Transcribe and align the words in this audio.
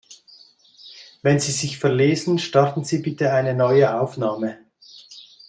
Wenn 1.21 1.39
Sie 1.39 1.51
sich 1.51 1.77
verlesen, 1.77 2.39
starten 2.39 2.83
Sie 2.83 3.03
bitte 3.03 3.33
eine 3.33 3.53
neue 3.53 3.99
Aufnahme. 4.01 4.57